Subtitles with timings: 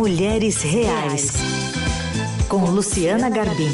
[0.00, 1.30] Mulheres Reais,
[2.48, 3.68] com Luciana Garbim.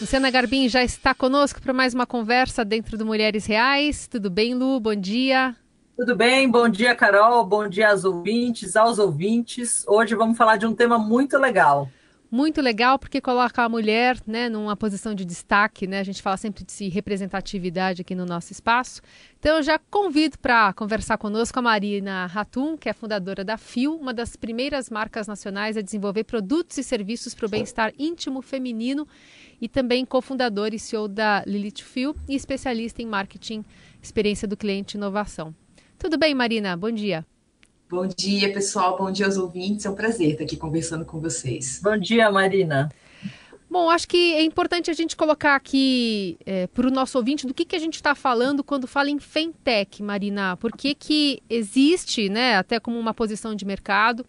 [0.00, 4.08] Luciana Garbim já está conosco para mais uma conversa dentro do Mulheres Reais.
[4.08, 4.80] Tudo bem, Lu?
[4.80, 5.54] Bom dia.
[5.94, 6.50] Tudo bem?
[6.50, 7.44] Bom dia, Carol.
[7.44, 9.84] Bom dia aos ouvintes, aos ouvintes.
[9.86, 11.90] Hoje vamos falar de um tema muito legal
[12.32, 16.00] muito legal porque coloca a mulher né, numa posição de destaque, né?
[16.00, 19.02] A gente fala sempre de representatividade aqui no nosso espaço.
[19.38, 23.94] Então eu já convido para conversar conosco a Marina Ratum, que é fundadora da FIO,
[23.96, 29.06] uma das primeiras marcas nacionais a desenvolver produtos e serviços para o bem-estar íntimo feminino
[29.60, 33.62] e também cofundadora e CEO da Lilith Fio e especialista em marketing,
[34.02, 35.54] experiência do cliente e inovação.
[35.98, 36.74] Tudo bem, Marina?
[36.78, 37.26] Bom dia.
[37.92, 38.96] Bom dia, pessoal.
[38.96, 39.84] Bom dia aos ouvintes.
[39.84, 41.78] É um prazer estar aqui conversando com vocês.
[41.84, 42.90] Bom dia, Marina.
[43.68, 47.52] Bom, acho que é importante a gente colocar aqui é, para o nosso ouvinte do
[47.52, 50.56] que, que a gente está falando quando fala em fintech, Marina.
[50.56, 54.24] Por que, que existe, né, até como uma posição de mercado,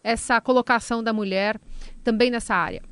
[0.00, 1.60] essa colocação da mulher
[2.04, 2.82] também nessa área?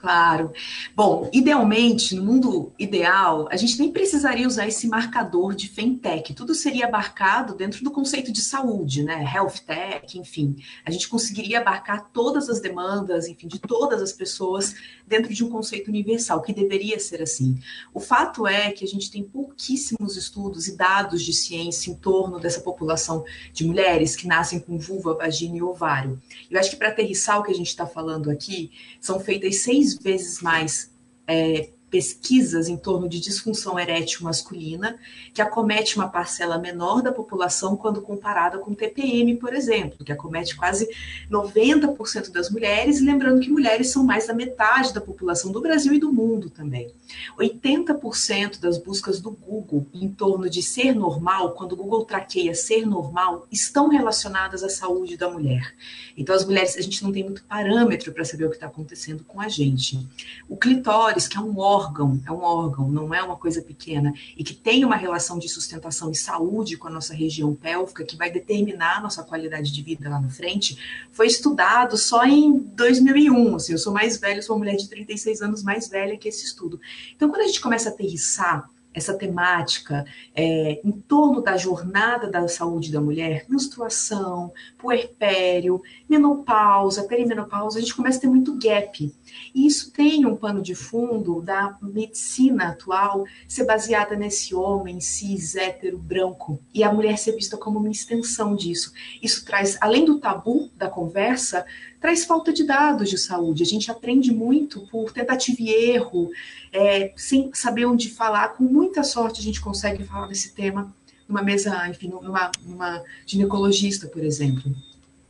[0.00, 0.52] Claro.
[0.94, 6.34] Bom, idealmente, no mundo ideal, a gente nem precisaria usar esse marcador de fintech.
[6.34, 9.24] Tudo seria abarcado dentro do conceito de saúde, né?
[9.34, 10.56] Health tech, enfim.
[10.84, 14.74] A gente conseguiria abarcar todas as demandas, enfim, de todas as pessoas
[15.06, 17.58] dentro de um conceito universal, que deveria ser assim.
[17.94, 22.38] O fato é que a gente tem pouquíssimos estudos e dados de ciência em torno
[22.38, 26.20] dessa população de mulheres que nascem com vulva, vagina e ovário.
[26.50, 29.85] Eu acho que para aterrissar o que a gente está falando aqui, são feitas seis
[29.94, 30.90] vezes mais
[31.26, 34.98] é, pesquisas em torno de disfunção erétil masculina,
[35.32, 40.56] que acomete uma parcela menor da população quando comparada com TPM, por exemplo, que acomete
[40.56, 40.88] quase
[41.30, 45.98] 90% das mulheres, lembrando que mulheres são mais da metade da população do Brasil e
[45.98, 46.92] do mundo também.
[47.38, 52.84] 80% das buscas do Google em torno de ser normal, quando o Google traqueia ser
[52.86, 55.74] normal, estão relacionadas à saúde da mulher.
[56.16, 59.24] Então, as mulheres, a gente não tem muito parâmetro para saber o que está acontecendo
[59.24, 60.06] com a gente.
[60.48, 64.12] O clitóris, que é um órgão, órgão, é um órgão, não é uma coisa pequena,
[64.36, 68.16] e que tem uma relação de sustentação e saúde com a nossa região pélvica, que
[68.16, 70.78] vai determinar a nossa qualidade de vida lá na frente,
[71.10, 73.56] foi estudado só em 2001.
[73.56, 76.44] Assim, eu sou mais velha, sou uma mulher de 36 anos mais velha que esse
[76.44, 76.80] estudo.
[77.14, 82.48] Então, quando a gente começa a aterrissar essa temática é, em torno da jornada da
[82.48, 89.14] saúde da mulher, menstruação, puerpério, menopausa, perimenopausa, a gente começa a ter muito gap.
[89.54, 95.54] E isso tem um pano de fundo da medicina atual ser baseada nesse homem cis,
[95.54, 98.92] hétero, branco, e a mulher ser vista como uma extensão disso.
[99.22, 101.66] Isso traz, além do tabu da conversa,
[102.06, 103.64] traz falta de dados de saúde.
[103.64, 106.30] A gente aprende muito por tentativa e erro,
[106.72, 108.50] é, sem saber onde falar.
[108.50, 110.94] Com muita sorte, a gente consegue falar desse tema
[111.28, 114.72] numa mesa, enfim, numa, numa ginecologista, por exemplo.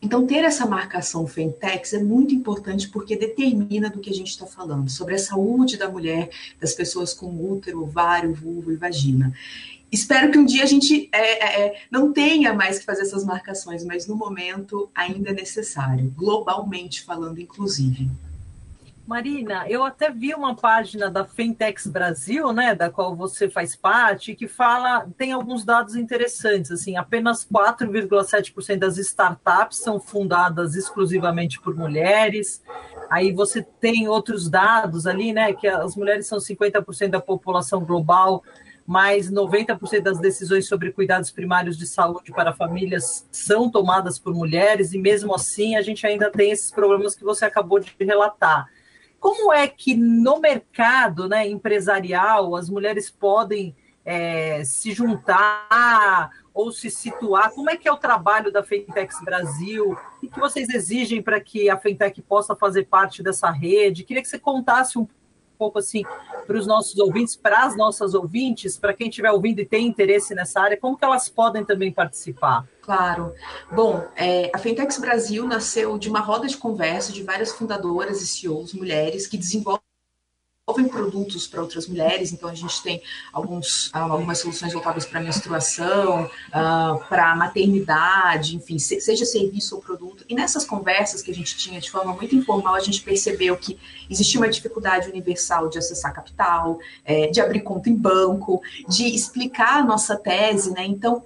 [0.03, 4.45] Então, ter essa marcação Fentex é muito importante porque determina do que a gente está
[4.45, 6.29] falando, sobre a saúde da mulher,
[6.61, 9.33] das pessoas com útero, ovário, vulva e vagina.
[9.91, 13.25] Espero que um dia a gente é, é, é, não tenha mais que fazer essas
[13.25, 18.11] marcações, mas no momento ainda é necessário, globalmente falando, inclusive.
[19.07, 24.35] Marina, eu até vi uma página da Fentex Brasil, né, da qual você faz parte,
[24.35, 31.77] que fala, tem alguns dados interessantes, assim, apenas 4,7% das startups são fundadas exclusivamente por
[31.77, 32.61] mulheres.
[33.09, 38.43] Aí você tem outros dados ali, né, que as mulheres são 50% da população global,
[38.87, 44.93] mais 90% das decisões sobre cuidados primários de saúde para famílias são tomadas por mulheres,
[44.93, 48.69] e mesmo assim a gente ainda tem esses problemas que você acabou de relatar.
[49.19, 56.89] Como é que no mercado né, empresarial as mulheres podem é, se juntar ou se
[56.89, 57.51] situar?
[57.51, 59.99] Como é que é o trabalho da Fentex Brasil?
[60.23, 64.05] O que vocês exigem para que a Fentech possa fazer parte dessa rede?
[64.05, 65.09] Queria que você contasse um
[65.57, 66.03] pouco assim
[66.47, 70.35] para os nossos ouvintes, para as nossas ouvintes, para quem estiver ouvindo e tem interesse
[70.35, 72.67] nessa área, como que elas podem também participar?
[72.81, 73.33] Claro.
[73.73, 78.27] Bom, é, a Fentex Brasil nasceu de uma roda de conversa de várias fundadoras e
[78.27, 79.86] CEOs mulheres que desenvolvem
[80.67, 83.01] desenvolvem produtos para outras mulheres, então a gente tem
[83.33, 90.25] alguns, ah, algumas soluções voltadas para menstruação, uh, para maternidade, enfim, seja serviço ou produto.
[90.29, 93.79] E nessas conversas que a gente tinha de forma muito informal, a gente percebeu que
[94.11, 99.83] existia uma dificuldade universal de acessar capital, é, de abrir conta em banco, de explicar
[99.83, 100.85] a nossa tese, né?
[100.85, 101.25] Então,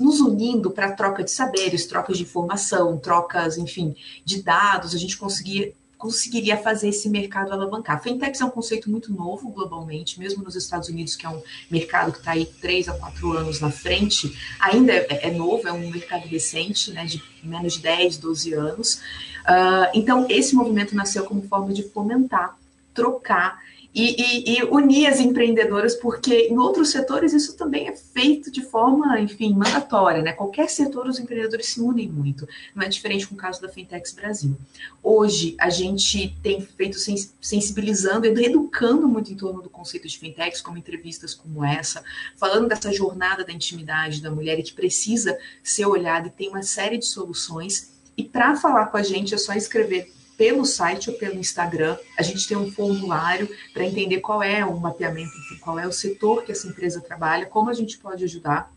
[0.00, 3.94] nos unindo para troca de saberes, trocas de informação, trocas, enfim,
[4.24, 8.02] de dados, a gente conseguia conseguiria fazer esse mercado alavancar.
[8.02, 12.12] Fintechs é um conceito muito novo globalmente, mesmo nos Estados Unidos, que é um mercado
[12.12, 15.90] que está aí três a quatro anos na frente, ainda é, é, novo, é um
[15.90, 18.94] mercado recente, né, de menos de 10, 12 anos.
[19.44, 22.56] Uh, então, esse movimento nasceu como forma de fomentar,
[22.92, 23.62] trocar
[23.94, 28.60] e, e, e, unir as empreendedoras, porque em outros setores isso também é feito de
[28.60, 30.32] forma, enfim, mandatória, né?
[30.32, 32.48] Qualquer setor os empreendedores se unem muito.
[32.74, 34.56] Não é diferente com o caso da Fintechs Brasil.
[35.00, 36.98] Hoje a gente tem feito
[37.40, 42.02] sensibilizando educando muito em torno do conceito de fintechs, como entrevistas como essa,
[42.36, 46.62] falando dessa jornada da intimidade da mulher e que precisa ser olhada e tem uma
[46.62, 47.92] série de soluções.
[48.16, 51.96] E para falar com a gente é só escrever pelo site ou pelo Instagram.
[52.18, 56.44] A gente tem um formulário para entender qual é o mapeamento, qual é o setor
[56.44, 58.72] que essa empresa trabalha, como a gente pode ajudar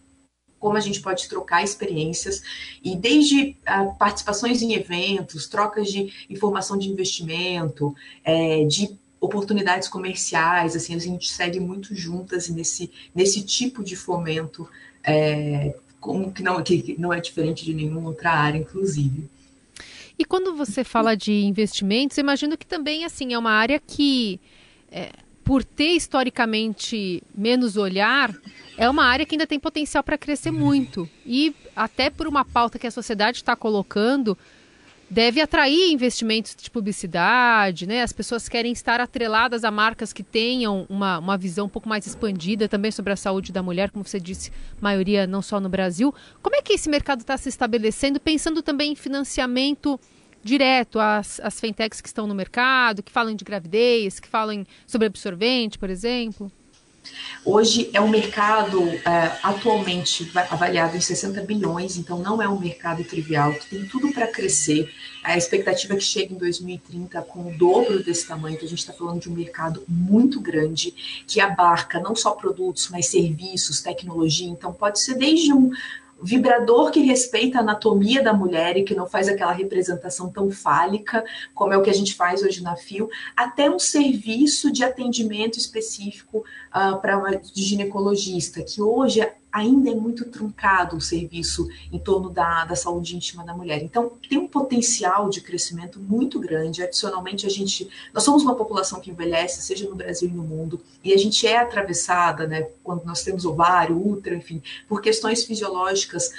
[0.59, 2.41] como a gente pode trocar experiências
[2.83, 10.75] e desde uh, participações em eventos, trocas de informação de investimento, é, de oportunidades comerciais,
[10.75, 14.67] assim, a gente segue muito juntas nesse, nesse tipo de fomento,
[15.03, 19.29] é, como que não, que não é diferente de nenhuma outra área, inclusive.
[20.19, 24.39] E quando você fala de investimentos, imagino que também assim é uma área que,
[24.91, 25.11] é,
[25.43, 28.33] por ter historicamente menos olhar,
[28.77, 31.07] é uma área que ainda tem potencial para crescer muito.
[31.25, 34.37] E até por uma pauta que a sociedade está colocando,
[35.09, 38.01] deve atrair investimentos de publicidade, né?
[38.01, 42.05] As pessoas querem estar atreladas a marcas que tenham uma, uma visão um pouco mais
[42.05, 44.51] expandida também sobre a saúde da mulher, como você disse,
[44.81, 46.13] maioria não só no Brasil.
[46.41, 49.99] Como é que esse mercado está se estabelecendo, pensando também em financiamento
[50.43, 55.07] direto às, às fintechs que estão no mercado, que falam de gravidez, que falam sobre
[55.07, 56.51] absorvente, por exemplo?
[57.45, 63.03] Hoje é um mercado é, atualmente avaliado em 60 bilhões, então não é um mercado
[63.03, 64.93] trivial, que tem tudo para crescer.
[65.23, 68.79] A expectativa é que chegue em 2030 com o dobro desse tamanho, então a gente
[68.79, 70.93] está falando de um mercado muito grande,
[71.25, 74.49] que abarca não só produtos, mas serviços, tecnologia.
[74.49, 75.71] Então pode ser desde um
[76.21, 81.23] vibrador que respeita a anatomia da mulher e que não faz aquela representação tão fálica,
[81.53, 85.57] como é o que a gente faz hoje na FIO, até um serviço de atendimento
[85.57, 92.29] específico uh, para de ginecologista, que hoje ainda é muito truncado o serviço em torno
[92.29, 93.81] da, da saúde íntima da mulher.
[93.81, 96.83] Então, tem um potencial de crescimento muito grande.
[96.83, 100.81] Adicionalmente, a gente, nós somos uma população que envelhece, seja no Brasil e no mundo,
[101.03, 106.31] e a gente é atravessada, né, quando nós temos ovário, útero, enfim, por questões fisiológicas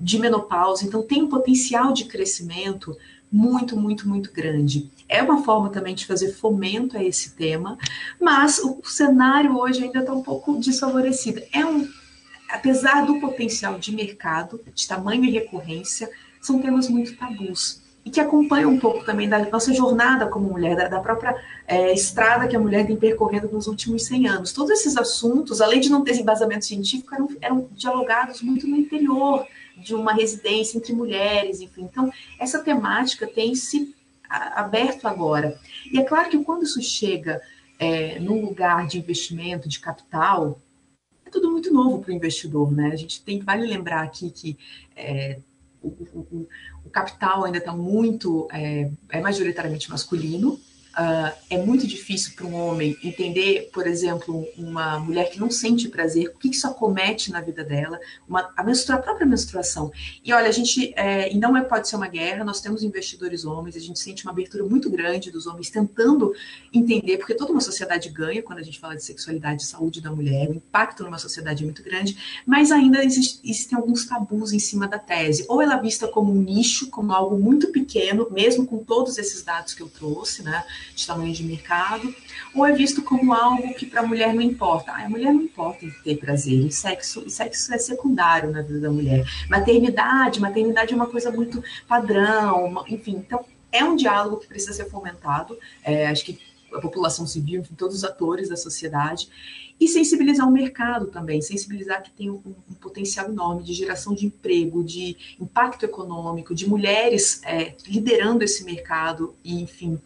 [0.00, 0.84] de menopausa.
[0.84, 2.96] Então, tem um potencial de crescimento
[3.32, 4.90] muito, muito, muito grande.
[5.08, 7.78] É uma forma também de fazer fomento a esse tema,
[8.20, 11.40] mas o cenário hoje ainda está um pouco desfavorecido.
[11.52, 11.88] É um
[12.52, 16.10] apesar do potencial de mercado, de tamanho e recorrência,
[16.40, 20.74] são temas muito tabus e que acompanham um pouco também da nossa jornada como mulher,
[20.74, 21.36] da, da própria
[21.66, 24.52] é, estrada que a mulher tem percorrendo nos últimos 100 anos.
[24.52, 29.46] Todos esses assuntos, além de não ter embasamento científico, eram, eram dialogados muito no interior
[29.76, 31.82] de uma residência entre mulheres, enfim.
[31.82, 33.94] Então, essa temática tem se
[34.28, 35.58] aberto agora.
[35.92, 37.40] E é claro que quando isso chega
[37.78, 40.60] é, num lugar de investimento, de capital,
[41.30, 42.90] tudo muito novo para o investidor, né?
[42.92, 44.58] A gente tem vale lembrar aqui que
[44.96, 45.38] é,
[45.82, 46.48] o, o,
[46.84, 50.58] o, capital ainda está muito é, é majoritariamente masculino,
[50.90, 55.88] Uh, é muito difícil para um homem entender, por exemplo, uma mulher que não sente
[55.88, 57.98] prazer, o que isso acomete na vida dela,
[58.28, 59.92] uma, a, menstrua, a própria menstruação.
[60.24, 63.44] E olha, a gente, é, e não é, pode ser uma guerra, nós temos investidores
[63.44, 66.34] homens, a gente sente uma abertura muito grande dos homens tentando
[66.72, 70.10] entender, porque toda uma sociedade ganha quando a gente fala de sexualidade e saúde da
[70.10, 74.58] mulher, o impacto numa sociedade é muito grande, mas ainda existe, existem alguns tabus em
[74.58, 75.44] cima da tese.
[75.48, 79.42] Ou ela é vista como um nicho, como algo muito pequeno, mesmo com todos esses
[79.42, 80.64] dados que eu trouxe, né?
[80.94, 82.14] De tamanho de mercado,
[82.54, 84.92] ou é visto como algo que para a mulher não importa.
[84.92, 88.90] Ah, a mulher não importa ter prazer, e sexo, sexo é secundário na vida da
[88.90, 89.24] mulher.
[89.48, 94.90] Maternidade, maternidade é uma coisa muito padrão, enfim, então é um diálogo que precisa ser
[94.90, 95.58] fomentado.
[95.84, 96.38] É, acho que
[96.72, 99.28] a população civil, enfim, todos os atores da sociedade,
[99.80, 104.26] e sensibilizar o mercado também, sensibilizar que tem um, um potencial enorme de geração de
[104.26, 109.98] emprego, de impacto econômico, de mulheres é, liderando esse mercado e, enfim,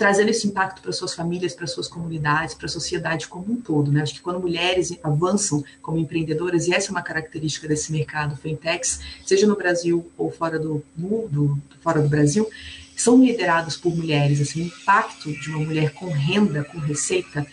[0.00, 3.92] trazendo esse impacto para suas famílias, para suas comunidades, para a sociedade como um todo.
[3.92, 4.00] Né?
[4.00, 9.00] Acho que quando mulheres avançam como empreendedoras, e essa é uma característica desse mercado fintechs,
[9.26, 12.48] seja no Brasil ou fora do, do, fora do Brasil,
[12.96, 14.40] são liderados por mulheres.
[14.40, 17.46] Assim, o impacto de uma mulher com renda, com receita,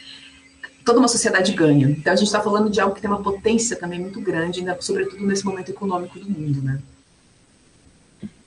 [0.85, 1.89] toda uma sociedade ganha.
[1.89, 5.25] Então a gente está falando de algo que tem uma potência também muito grande, sobretudo
[5.25, 6.79] nesse momento econômico do mundo, né?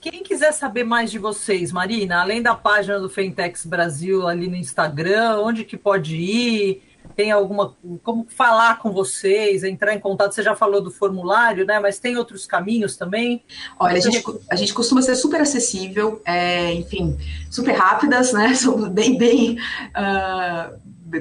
[0.01, 4.55] Quem quiser saber mais de vocês, Marina, além da página do Fentex Brasil ali no
[4.55, 6.81] Instagram, onde que pode ir?
[7.15, 10.33] Tem alguma como falar com vocês, entrar em contato?
[10.33, 11.79] Você já falou do formulário, né?
[11.79, 13.43] Mas tem outros caminhos também?
[13.79, 17.15] Olha, a gente, a gente costuma ser super acessível, é, enfim,
[17.51, 18.53] super rápidas, né?
[18.57, 20.79] Somos bem, bem uh,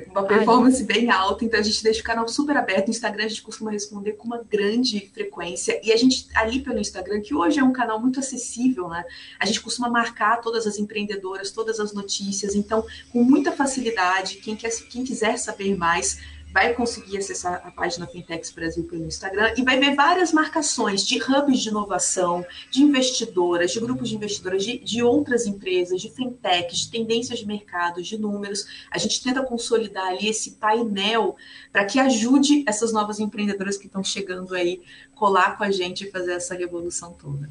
[0.08, 2.86] uma performance bem alta, então a gente deixa o canal super aberto.
[2.86, 5.80] No Instagram a gente costuma responder com uma grande frequência.
[5.82, 9.04] E a gente, ali pelo Instagram, que hoje é um canal muito acessível, né?
[9.38, 12.54] A gente costuma marcar todas as empreendedoras, todas as notícias.
[12.54, 16.18] Então, com muita facilidade, quem, quer, quem quiser saber mais,
[16.52, 21.18] vai conseguir acessar a página Fintechs Brasil pelo Instagram e vai ver várias marcações de
[21.22, 26.80] hubs de inovação, de investidoras, de grupos de investidoras, de, de outras empresas, de fintechs,
[26.80, 28.66] de tendências de mercado, de números.
[28.90, 31.36] A gente tenta consolidar ali esse painel
[31.72, 34.82] para que ajude essas novas empreendedoras que estão chegando aí
[35.14, 37.48] colar com a gente e fazer essa revolução toda.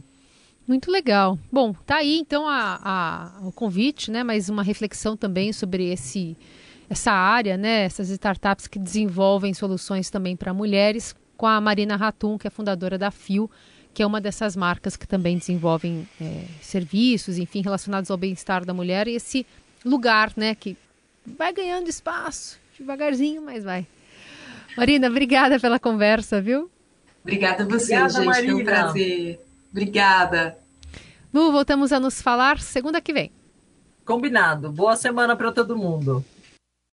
[0.67, 1.39] Muito legal.
[1.51, 2.79] Bom, tá aí então a,
[3.41, 4.23] a, o convite, né?
[4.23, 6.37] Mas uma reflexão também sobre esse
[6.89, 12.37] essa área, né, essas startups que desenvolvem soluções também para mulheres, com a Marina Ratum,
[12.37, 13.49] que é fundadora da FIO,
[13.93, 18.73] que é uma dessas marcas que também desenvolvem é, serviços, enfim, relacionados ao bem-estar da
[18.73, 19.45] mulher, e esse
[19.85, 20.75] lugar, né, que
[21.25, 23.85] vai ganhando espaço, devagarzinho, mas vai.
[24.75, 26.69] Marina, obrigada pela conversa, viu?
[27.23, 28.53] Obrigada a você, obrigada, gente, Marina.
[28.53, 29.39] foi um prazer.
[29.71, 30.57] Obrigada.
[31.33, 33.31] Lu, voltamos a nos falar segunda que vem.
[34.03, 34.71] Combinado.
[34.71, 36.25] Boa semana para todo mundo.